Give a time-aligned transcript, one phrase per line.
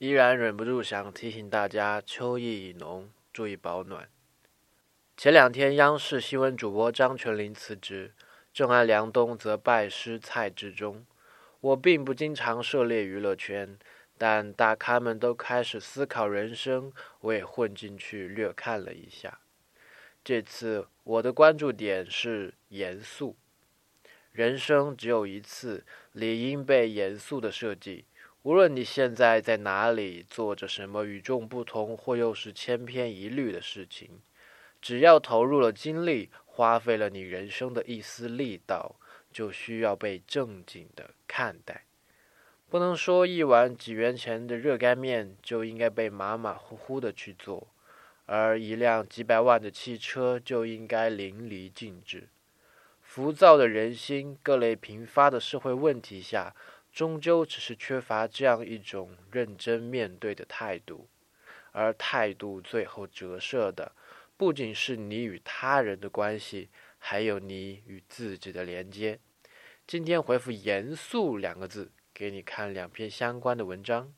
[0.00, 4.08] 依然忍不住想提醒大家，秋意已浓，注意保暖。
[5.14, 8.14] 前两天，央视新闻主播张泉灵辞职，
[8.50, 11.04] 郑安梁东则拜师蔡志忠。
[11.60, 13.78] 我并不经常涉猎娱乐圈，
[14.16, 16.90] 但大咖们都开始思考人生，
[17.20, 19.40] 我也混进去略看了一下。
[20.24, 23.36] 这次我的关注点是严肃。
[24.32, 28.06] 人生只有一次，理应被严肃的设计。
[28.42, 34.20] 无论你现在在哪里，做着什么与众不同或又是千篇一律的事情，
[34.80, 38.96] 只要投入了精力，花费了你人生的一丝力道。
[39.32, 41.84] 就需要被正经的看待，
[42.68, 47.68] 不能说一碗几元钱的热干面就应该被马马虎虎的去做，
[48.26, 52.26] 而一辆几百万的汽车就应该淋漓尽致。
[53.00, 56.52] 浮躁的人心，各类频发的社会问题下，
[56.92, 61.08] 终究只是缺乏这样一种认真面对的态度，
[61.72, 63.92] 而态度最后折射的，
[64.36, 66.70] 不仅是你与他人的关系。
[67.02, 69.18] 还有你与自己的连接。
[69.86, 74.12] 今天回复“严肃”两个字，给你看两篇相关的文章。